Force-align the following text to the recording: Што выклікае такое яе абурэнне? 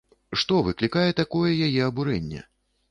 Што 0.43 0.55
выклікае 0.69 1.05
такое 1.21 1.51
яе 1.69 1.81
абурэнне? 1.91 2.47